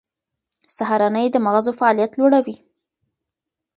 سهارنۍ 0.75 1.27
د 1.31 1.35
مغزو 1.45 1.71
فعالیت 1.79 2.11
لوړوي. 2.19 2.55